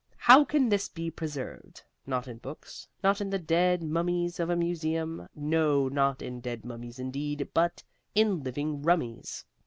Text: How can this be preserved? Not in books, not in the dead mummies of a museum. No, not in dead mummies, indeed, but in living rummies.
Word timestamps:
How 0.17 0.43
can 0.43 0.69
this 0.69 0.89
be 0.89 1.11
preserved? 1.11 1.83
Not 2.07 2.27
in 2.27 2.39
books, 2.39 2.87
not 3.03 3.21
in 3.21 3.29
the 3.29 3.37
dead 3.37 3.83
mummies 3.83 4.39
of 4.39 4.49
a 4.49 4.55
museum. 4.55 5.27
No, 5.35 5.89
not 5.89 6.23
in 6.23 6.39
dead 6.41 6.65
mummies, 6.65 6.97
indeed, 6.97 7.49
but 7.53 7.83
in 8.15 8.41
living 8.41 8.81
rummies. 8.81 9.45